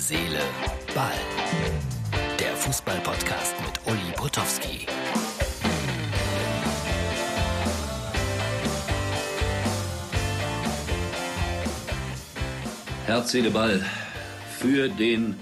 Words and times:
Seele, 0.00 0.40
Ball. 0.94 1.12
Der 2.38 2.56
Fußball-Podcast 2.56 3.54
mit 3.60 3.86
Uli 3.86 4.12
Potowski. 4.16 4.86
Herz, 13.04 13.30
Seele, 13.30 13.50
Ball 13.50 13.84
für 14.58 14.88
den 14.88 15.36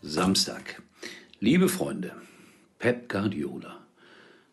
Samstag. 0.00 0.80
Liebe 1.40 1.68
Freunde, 1.68 2.12
Pep 2.78 3.10
Guardiola 3.10 3.78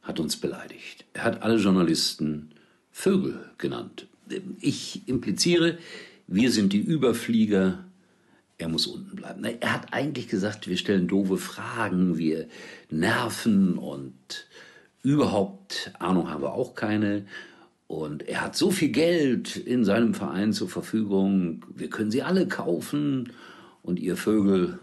hat 0.01 0.19
uns 0.19 0.35
beleidigt. 0.35 1.05
Er 1.13 1.23
hat 1.23 1.43
alle 1.43 1.55
Journalisten 1.55 2.51
Vögel 2.91 3.49
genannt. 3.57 4.05
Ich 4.59 5.07
impliziere, 5.07 5.77
wir 6.27 6.51
sind 6.51 6.73
die 6.73 6.81
Überflieger, 6.81 7.85
er 8.59 8.67
muss 8.67 8.87
unten 8.87 9.15
bleiben. 9.15 9.43
Er 9.43 9.73
hat 9.73 9.93
eigentlich 9.93 10.27
gesagt, 10.27 10.67
wir 10.67 10.77
stellen 10.77 11.07
doofe 11.07 11.37
Fragen, 11.37 12.17
wir 12.17 12.47
nerven 12.91 13.77
und 13.77 14.13
überhaupt 15.01 15.91
Ahnung 15.97 16.29
haben 16.29 16.43
wir 16.43 16.53
auch 16.53 16.75
keine. 16.75 17.25
Und 17.87 18.27
er 18.27 18.41
hat 18.41 18.55
so 18.55 18.69
viel 18.69 18.89
Geld 18.89 19.55
in 19.55 19.83
seinem 19.83 20.13
Verein 20.13 20.53
zur 20.53 20.69
Verfügung, 20.69 21.65
wir 21.73 21.89
können 21.89 22.11
sie 22.11 22.21
alle 22.21 22.47
kaufen 22.47 23.31
und 23.81 23.97
ihr 23.97 24.17
Vögel 24.17 24.77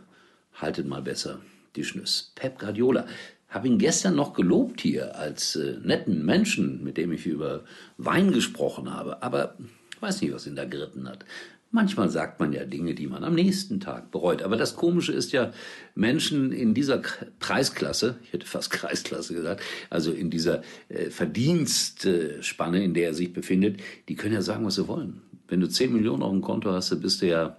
haltet 0.55 0.89
mal 0.89 1.03
besser 1.03 1.39
die 1.77 1.85
Schnüss. 1.85 2.33
Pep 2.35 2.59
Guardiola, 2.59 3.07
habe 3.49 3.69
ihn 3.69 3.79
gestern 3.79 4.17
noch 4.17 4.33
gelobt 4.33 4.81
hier 4.81 5.17
als 5.17 5.55
äh, 5.55 5.77
netten 5.83 6.25
Menschen, 6.25 6.83
mit 6.83 6.97
dem 6.97 7.13
ich 7.13 7.27
über 7.27 7.65
Wein 7.99 8.33
gesprochen 8.33 8.93
habe, 8.93 9.23
aber 9.23 9.55
weiß 10.01 10.23
nicht, 10.23 10.33
was 10.33 10.47
ihn 10.47 10.57
da 10.57 10.65
geritten 10.65 11.09
hat. 11.09 11.25
Manchmal 11.73 12.09
sagt 12.09 12.39
man 12.41 12.53
ja 12.53 12.65
Dinge, 12.65 12.95
die 12.95 13.07
man 13.07 13.25
am 13.25 13.35
nächsten 13.35 13.81
Tag 13.81 14.11
bereut. 14.11 14.43
Aber 14.43 14.57
das 14.57 14.77
Komische 14.77 15.13
ist 15.13 15.33
ja, 15.33 15.53
Menschen 15.95 16.53
in 16.53 16.75
dieser 16.75 17.03
Preisklasse, 17.41 18.17
ich 18.23 18.33
hätte 18.33 18.47
fast 18.47 18.71
Kreisklasse 18.71 19.35
gesagt, 19.35 19.63
also 19.91 20.13
in 20.13 20.31
dieser 20.31 20.63
äh, 20.89 21.11
Verdienstspanne, 21.11 22.83
in 22.83 22.95
der 22.95 23.09
er 23.09 23.15
sich 23.15 23.33
befindet, 23.33 23.81
die 24.09 24.15
können 24.15 24.35
ja 24.35 24.43
sagen, 24.43 24.65
was 24.65 24.77
sie 24.77 24.89
wollen. 24.89 25.23
Wenn 25.49 25.61
du 25.61 25.69
10 25.69 25.93
Millionen 25.93 26.23
auf 26.23 26.31
dem 26.31 26.41
Konto 26.41 26.71
hast, 26.73 26.93
dann 26.93 27.01
bist 27.01 27.23
du 27.23 27.27
ja, 27.27 27.57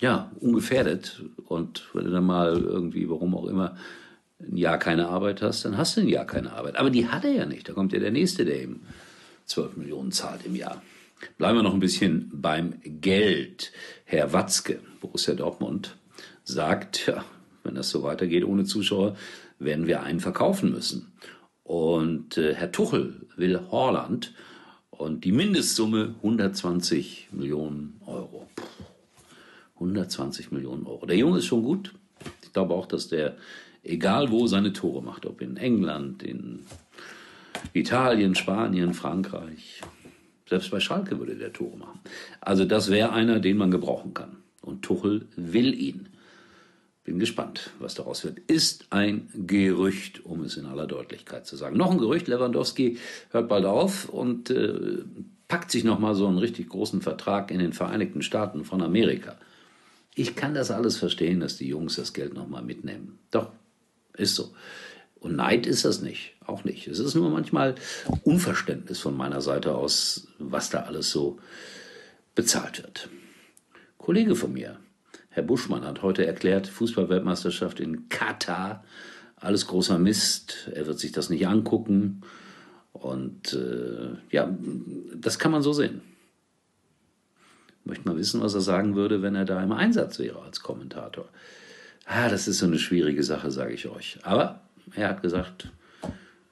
ja, 0.00 0.30
ungefährdet. 0.40 1.22
Und 1.44 1.88
wenn 1.92 2.04
du 2.04 2.10
dann 2.10 2.24
mal 2.24 2.58
irgendwie, 2.58 3.08
warum 3.08 3.34
auch 3.34 3.46
immer, 3.46 3.76
ein 4.40 4.56
Jahr 4.56 4.78
keine 4.78 5.08
Arbeit 5.08 5.42
hast, 5.42 5.64
dann 5.64 5.78
hast 5.78 5.96
du 5.96 6.02
ein 6.02 6.08
Jahr 6.08 6.26
keine 6.26 6.52
Arbeit. 6.52 6.76
Aber 6.76 6.90
die 6.90 7.08
hat 7.08 7.24
er 7.24 7.32
ja 7.32 7.46
nicht. 7.46 7.68
Da 7.68 7.72
kommt 7.72 7.92
ja 7.92 7.98
der 7.98 8.10
Nächste, 8.10 8.44
der 8.44 8.62
ihm 8.62 8.80
12 9.46 9.76
Millionen 9.76 10.12
zahlt 10.12 10.44
im 10.44 10.54
Jahr. 10.54 10.82
Bleiben 11.38 11.58
wir 11.58 11.62
noch 11.62 11.74
ein 11.74 11.80
bisschen 11.80 12.30
beim 12.32 12.74
Geld. 12.82 13.72
Herr 14.04 14.32
Watzke, 14.32 14.80
Borussia 15.00 15.34
Dortmund, 15.34 15.96
sagt, 16.44 17.06
ja, 17.06 17.24
wenn 17.64 17.74
das 17.74 17.90
so 17.90 18.02
weitergeht 18.02 18.44
ohne 18.44 18.64
Zuschauer, 18.64 19.16
werden 19.58 19.86
wir 19.86 20.02
einen 20.02 20.20
verkaufen 20.20 20.72
müssen. 20.72 21.12
Und 21.62 22.38
äh, 22.38 22.54
Herr 22.54 22.70
Tuchel 22.70 23.26
will 23.36 23.60
Horland 23.70 24.34
und 24.90 25.24
die 25.24 25.32
Mindestsumme 25.32 26.14
120 26.18 27.28
Millionen 27.32 28.00
Euro. 28.06 28.48
Puh, 28.54 28.64
120 29.74 30.52
Millionen 30.52 30.86
Euro. 30.86 31.06
Der 31.06 31.16
Junge 31.16 31.38
ist 31.38 31.46
schon 31.46 31.62
gut. 31.62 31.92
Ich 32.42 32.52
glaube 32.52 32.74
auch, 32.74 32.86
dass 32.86 33.08
der, 33.08 33.36
egal 33.82 34.30
wo, 34.30 34.46
seine 34.46 34.72
Tore 34.72 35.02
macht, 35.02 35.26
ob 35.26 35.40
in 35.42 35.56
England, 35.56 36.22
in 36.22 36.60
Italien, 37.72 38.34
Spanien, 38.34 38.94
Frankreich, 38.94 39.82
selbst 40.48 40.70
bei 40.70 40.80
Schalke 40.80 41.18
würde 41.18 41.36
der 41.36 41.52
Tore 41.52 41.76
machen. 41.76 42.00
Also 42.40 42.64
das 42.64 42.90
wäre 42.90 43.12
einer, 43.12 43.40
den 43.40 43.56
man 43.56 43.70
gebrauchen 43.70 44.14
kann. 44.14 44.36
Und 44.62 44.82
Tuchel 44.82 45.26
will 45.36 45.74
ihn. 45.74 46.08
Bin 47.04 47.18
gespannt, 47.20 47.70
was 47.78 47.94
daraus 47.94 48.24
wird. 48.24 48.40
Ist 48.48 48.86
ein 48.90 49.28
Gerücht, 49.34 50.24
um 50.24 50.42
es 50.42 50.56
in 50.56 50.66
aller 50.66 50.88
Deutlichkeit 50.88 51.46
zu 51.46 51.56
sagen. 51.56 51.76
Noch 51.76 51.92
ein 51.92 51.98
Gerücht, 51.98 52.26
Lewandowski 52.26 52.98
hört 53.30 53.48
bald 53.48 53.64
auf 53.64 54.08
und 54.08 54.50
äh, 54.50 55.04
packt 55.46 55.70
sich 55.70 55.84
nochmal 55.84 56.16
so 56.16 56.26
einen 56.26 56.38
richtig 56.38 56.68
großen 56.68 57.02
Vertrag 57.02 57.52
in 57.52 57.60
den 57.60 57.72
Vereinigten 57.72 58.22
Staaten 58.22 58.64
von 58.64 58.82
Amerika. 58.82 59.36
Ich 60.16 60.34
kann 60.34 60.54
das 60.54 60.70
alles 60.70 60.96
verstehen, 60.96 61.40
dass 61.40 61.56
die 61.56 61.68
Jungs 61.68 61.96
das 61.96 62.12
Geld 62.12 62.34
nochmal 62.34 62.62
mitnehmen. 62.62 63.18
Doch, 63.30 63.50
ist 64.16 64.34
so. 64.34 64.50
Und 65.26 65.34
Neid 65.34 65.66
ist 65.66 65.84
das 65.84 66.02
nicht, 66.02 66.34
auch 66.46 66.62
nicht. 66.62 66.86
Es 66.86 67.00
ist 67.00 67.16
nur 67.16 67.28
manchmal 67.30 67.74
Unverständnis 68.22 69.00
von 69.00 69.16
meiner 69.16 69.40
Seite 69.40 69.74
aus, 69.74 70.28
was 70.38 70.70
da 70.70 70.82
alles 70.82 71.10
so 71.10 71.40
bezahlt 72.36 72.80
wird. 72.80 73.08
Kollege 73.98 74.36
von 74.36 74.52
mir, 74.52 74.78
Herr 75.30 75.42
Buschmann, 75.42 75.84
hat 75.84 76.02
heute 76.02 76.24
erklärt, 76.24 76.68
Fußballweltmeisterschaft 76.68 77.80
in 77.80 78.08
Katar, 78.08 78.84
alles 79.34 79.66
großer 79.66 79.98
Mist, 79.98 80.70
er 80.72 80.86
wird 80.86 81.00
sich 81.00 81.10
das 81.10 81.28
nicht 81.28 81.48
angucken. 81.48 82.20
Und 82.92 83.52
äh, 83.52 84.14
ja, 84.30 84.56
das 85.12 85.40
kann 85.40 85.50
man 85.50 85.62
so 85.62 85.72
sehen. 85.72 86.02
Möchte 87.82 88.08
mal 88.08 88.16
wissen, 88.16 88.40
was 88.42 88.54
er 88.54 88.60
sagen 88.60 88.94
würde, 88.94 89.22
wenn 89.22 89.34
er 89.34 89.44
da 89.44 89.60
im 89.60 89.72
Einsatz 89.72 90.20
wäre 90.20 90.40
als 90.42 90.60
Kommentator. 90.60 91.28
Ah, 92.04 92.28
das 92.28 92.46
ist 92.46 92.58
so 92.58 92.66
eine 92.66 92.78
schwierige 92.78 93.24
Sache, 93.24 93.50
sage 93.50 93.74
ich 93.74 93.88
euch. 93.88 94.20
Aber 94.22 94.60
er 94.94 95.08
hat 95.08 95.22
gesagt, 95.22 95.70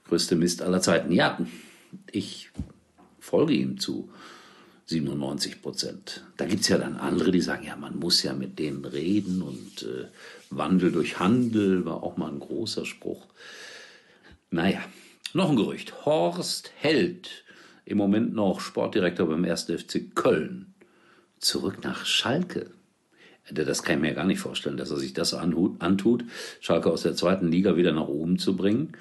größte 0.09 0.37
Mist 0.37 0.63
aller 0.63 0.81
Zeiten. 0.81 1.13
Ja, 1.13 1.39
ich 2.11 2.51
folge 3.21 3.55
ihm 3.55 3.79
zu 3.79 4.11
97 4.87 5.63
Prozent. 5.63 6.25
Da 6.37 6.45
gibt 6.45 6.63
es 6.63 6.69
ja 6.69 6.79
dann 6.79 6.97
andere, 6.97 7.31
die 7.31 7.41
sagen, 7.41 7.65
ja, 7.65 7.77
man 7.77 7.99
muss 7.99 8.23
ja 8.23 8.35
mit 8.35 8.59
denen 8.59 8.85
reden 8.85 9.41
und 9.41 9.83
äh, 9.83 10.09
Wandel 10.51 10.93
durch 10.93 11.19
Handel 11.19 11.85
war 11.87 12.03
auch 12.03 12.17
mal 12.17 12.31
ein 12.31 12.41
großer 12.41 12.85
Spruch. 12.85 13.27
Naja, 14.51 14.81
noch 15.33 15.51
ein 15.51 15.57
Gerücht. 15.57 16.05
Horst 16.05 16.73
Held, 16.77 17.45
im 17.87 17.99
Moment 17.99 18.35
noch 18.35 18.61
Sportdirektor 18.61 19.27
beim 19.27 19.45
1. 19.45 19.65
FC 19.65 20.15
Köln, 20.15 20.75
zurück 21.39 21.83
nach 21.83 22.05
Schalke. 22.05 22.71
Das 23.51 23.83
kann 23.83 23.97
ich 23.97 24.03
mir 24.03 24.15
gar 24.15 24.25
nicht 24.25 24.41
vorstellen, 24.41 24.77
dass 24.77 24.91
er 24.91 24.97
sich 24.97 25.13
das 25.13 25.35
antut, 25.35 26.25
Schalke 26.61 26.91
aus 26.91 27.03
der 27.03 27.15
zweiten 27.15 27.49
Liga 27.49 27.77
wieder 27.77 27.93
nach 27.93 28.09
oben 28.09 28.39
zu 28.39 28.57
bringen. 28.57 28.93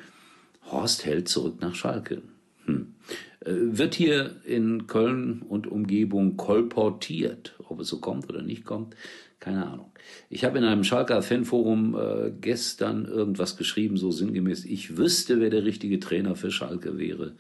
Horst 0.70 1.06
hält 1.06 1.30
zurück 1.30 1.62
nach 1.62 1.76
Schalke. 1.76 2.22
Hm. 2.66 2.94
Äh, 3.42 3.52
wird 3.56 3.96
hier 3.96 4.36
in 4.46 4.88
Köln 4.88 5.42
und 5.42 5.68
Umgebung 5.68 6.38
kolportiert, 6.38 7.56
ob 7.68 7.82
es 7.82 7.88
so 7.88 8.00
kommt 8.00 8.30
oder 8.30 8.42
nicht 8.42 8.66
kommt, 8.66 8.96
keine 9.40 9.68
Ahnung. 9.68 9.92
Ich 10.30 10.46
habe 10.46 10.58
in 10.58 10.64
einem 10.64 10.84
Schalker 10.84 11.22
Fanforum 11.22 11.96
äh, 11.96 12.32
gestern 12.40 13.06
irgendwas 13.06 13.58
geschrieben, 13.58 13.98
so 13.98 14.12
sinngemäß, 14.12 14.66
ich 14.66 14.98
wüsste, 14.98 15.42
wer 15.42 15.50
der 15.50 15.66
richtige 15.66 16.00
Trainer 16.00 16.36
für 16.36 16.52
Schalke 16.52 16.98
wäre, 16.98 17.34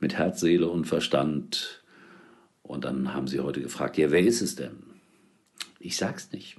mit 0.00 0.14
Herz, 0.14 0.40
Seele 0.40 0.68
und 0.68 0.86
Verstand. 0.86 1.82
Und 2.62 2.84
dann 2.84 3.12
haben 3.14 3.28
sie 3.28 3.40
heute 3.40 3.60
gefragt, 3.60 3.98
ja, 3.98 4.10
wer 4.10 4.20
ist 4.20 4.40
es 4.40 4.56
denn? 4.56 4.87
Ich 5.78 5.96
sag's 5.96 6.32
nicht. 6.32 6.56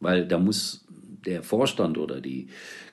Weil 0.00 0.26
da 0.26 0.38
muss 0.38 0.84
der 1.26 1.42
Vorstand 1.42 1.98
oder 1.98 2.20
die 2.20 2.48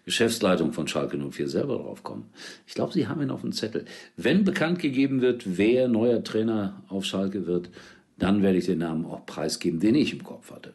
Geschäftsleitung 0.05 0.73
von 0.73 0.87
Schalke 0.87 1.17
04 1.17 1.47
selber 1.47 1.77
drauf 1.77 2.03
kommen. 2.03 2.29
Ich 2.67 2.73
glaube, 2.73 2.93
sie 2.93 3.07
haben 3.07 3.21
ihn 3.21 3.31
auf 3.31 3.41
dem 3.41 3.51
Zettel. 3.51 3.85
Wenn 4.17 4.43
bekannt 4.43 4.79
gegeben 4.79 5.21
wird, 5.21 5.57
wer 5.57 5.87
neuer 5.87 6.23
Trainer 6.23 6.83
auf 6.87 7.05
Schalke 7.05 7.47
wird, 7.47 7.69
dann 8.17 8.41
werde 8.41 8.57
ich 8.57 8.65
den 8.65 8.79
Namen 8.79 9.05
auch 9.05 9.25
preisgeben, 9.25 9.79
den 9.79 9.95
ich 9.95 10.13
im 10.13 10.23
Kopf 10.23 10.51
hatte. 10.51 10.73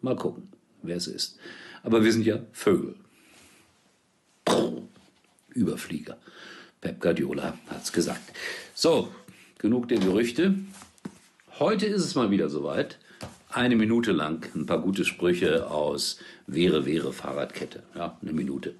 Mal 0.00 0.16
gucken, 0.16 0.48
wer 0.82 0.96
es 0.96 1.06
ist. 1.06 1.38
Aber 1.82 2.04
wir 2.04 2.12
sind 2.12 2.26
ja 2.26 2.40
Vögel. 2.52 2.94
Überflieger. 5.54 6.18
Pep 6.80 7.00
Guardiola 7.00 7.58
hat's 7.68 7.92
gesagt. 7.92 8.32
So, 8.74 9.08
genug 9.58 9.88
der 9.88 9.98
Gerüchte. 9.98 10.54
Heute 11.58 11.86
ist 11.86 12.04
es 12.04 12.14
mal 12.14 12.30
wieder 12.30 12.48
soweit 12.48 12.98
eine 13.54 13.76
Minute 13.76 14.12
lang 14.12 14.48
ein 14.54 14.66
paar 14.66 14.80
gute 14.80 15.04
Sprüche 15.04 15.70
aus 15.70 16.18
Wäre, 16.46 16.86
wäre 16.86 17.12
Fahrradkette. 17.12 17.82
Ja, 17.94 18.18
eine 18.20 18.32
Minute. 18.32 18.74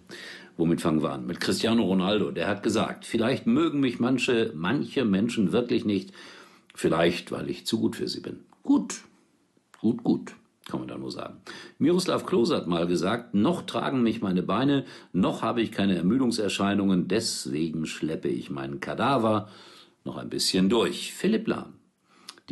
Womit 0.56 0.81
fangen 0.81 1.02
wir 1.02 1.12
an? 1.12 1.26
Mit 1.26 1.41
Cristiano 1.41 1.82
Ronaldo. 1.82 2.31
Der 2.31 2.49
hat 2.49 2.62
gesagt, 2.62 3.06
vielleicht 3.06 3.47
mögen 3.47 3.81
mich 3.81 4.00
manche, 4.00 4.52
manche 4.55 5.05
Menschen 5.05 5.52
wirklich 5.52 5.85
nicht. 5.85 6.12
Vielleicht, 6.75 7.32
weil 7.32 7.49
ich 7.50 7.67
zu 7.67 7.81
gut 7.81 7.97
für 7.97 8.08
sie 8.08 8.20
bin. 8.20 8.41
Gut. 8.62 9.02
Gut, 9.81 10.02
gut. 10.05 10.35
Kann 10.69 10.81
man 10.81 10.88
da 10.88 10.97
nur 10.97 11.11
sagen. 11.11 11.38
Miroslav 11.79 12.25
Klose 12.25 12.56
hat 12.56 12.67
mal 12.67 12.87
gesagt, 12.87 13.35
noch 13.35 13.62
tragen 13.62 14.02
mich 14.02 14.23
meine 14.23 14.43
Beine, 14.43 14.85
noch 15.12 15.43
habe 15.43 15.61
ich 15.61 15.73
keine 15.73 15.97
Ermüdungserscheinungen, 15.97 17.08
deswegen 17.08 17.85
schleppe 17.87 18.29
ich 18.29 18.49
meinen 18.49 18.81
Kadaver 18.81 19.49
noch 20.05 20.17
ein 20.17 20.31
bisschen 20.31 20.69
durch. 20.69 21.12
Philipp 21.12 21.49
Lahm. 21.49 21.75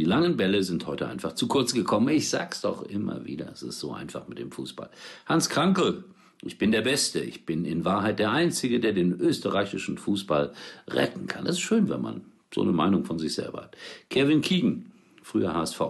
Die 0.00 0.06
langen 0.06 0.38
Bälle 0.38 0.64
sind 0.64 0.86
heute 0.86 1.08
einfach 1.08 1.34
zu 1.34 1.46
kurz 1.46 1.74
gekommen. 1.74 2.08
Ich 2.08 2.30
sag's 2.30 2.62
doch 2.62 2.84
immer 2.84 3.26
wieder, 3.26 3.50
es 3.52 3.62
ist 3.62 3.80
so 3.80 3.92
einfach 3.92 4.28
mit 4.28 4.38
dem 4.38 4.50
Fußball. 4.50 4.88
Hans 5.26 5.50
Krankel, 5.50 6.04
ich 6.40 6.56
bin 6.56 6.72
der 6.72 6.80
Beste. 6.80 7.20
Ich 7.20 7.44
bin 7.44 7.66
in 7.66 7.84
Wahrheit 7.84 8.18
der 8.18 8.30
Einzige, 8.30 8.80
der 8.80 8.94
den 8.94 9.20
österreichischen 9.20 9.98
Fußball 9.98 10.54
retten 10.88 11.26
kann. 11.26 11.44
Das 11.44 11.56
ist 11.56 11.60
schön, 11.60 11.90
wenn 11.90 12.00
man 12.00 12.22
so 12.54 12.62
eine 12.62 12.72
Meinung 12.72 13.04
von 13.04 13.18
sich 13.18 13.34
selber 13.34 13.64
hat. 13.64 13.76
Kevin 14.08 14.40
Keegan, 14.40 14.90
früher 15.22 15.52
HSV. 15.52 15.82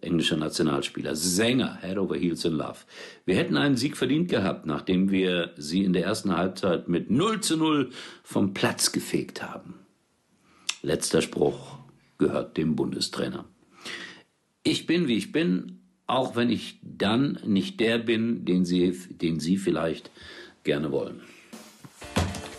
englischer 0.00 0.38
Nationalspieler, 0.38 1.14
Sänger, 1.14 1.76
Head 1.82 1.98
over 1.98 2.16
Heels 2.16 2.46
in 2.46 2.54
Love. 2.54 2.78
Wir 3.26 3.34
hätten 3.34 3.58
einen 3.58 3.76
Sieg 3.76 3.98
verdient 3.98 4.30
gehabt, 4.30 4.64
nachdem 4.64 5.10
wir 5.10 5.50
sie 5.58 5.84
in 5.84 5.92
der 5.92 6.06
ersten 6.06 6.34
Halbzeit 6.34 6.88
mit 6.88 7.10
0 7.10 7.42
zu 7.42 7.58
0 7.58 7.90
vom 8.22 8.54
Platz 8.54 8.90
gefegt 8.90 9.42
haben. 9.42 9.74
Letzter 10.80 11.20
Spruch 11.20 11.79
gehört 12.20 12.56
dem 12.56 12.76
Bundestrainer. 12.76 13.46
Ich 14.62 14.86
bin, 14.86 15.08
wie 15.08 15.16
ich 15.16 15.32
bin, 15.32 15.80
auch 16.06 16.36
wenn 16.36 16.50
ich 16.50 16.78
dann 16.82 17.40
nicht 17.44 17.80
der 17.80 17.98
bin, 17.98 18.44
den 18.44 18.64
Sie, 18.64 18.92
den 19.10 19.40
Sie 19.40 19.56
vielleicht 19.56 20.10
gerne 20.62 20.92
wollen. 20.92 21.22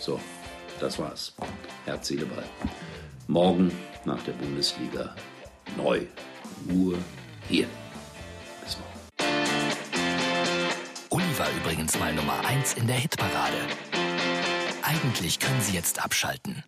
So, 0.00 0.20
das 0.80 0.98
war's. 0.98 1.34
Herz, 1.84 2.08
Seele, 2.08 2.26
Ball. 2.26 2.44
Morgen 3.28 3.70
nach 4.04 4.22
der 4.24 4.32
Bundesliga 4.32 5.14
neu. 5.76 6.00
Ruhe 6.68 6.98
hier. 7.48 7.66
Bis 8.64 8.76
morgen. 8.78 8.92
Uli 11.10 11.38
war 11.38 11.48
übrigens 11.62 11.98
mal 11.98 12.12
Nummer 12.14 12.44
1 12.44 12.74
in 12.74 12.86
der 12.88 12.96
Hitparade. 12.96 13.58
Eigentlich 14.82 15.38
können 15.38 15.60
Sie 15.60 15.74
jetzt 15.74 16.04
abschalten. 16.04 16.64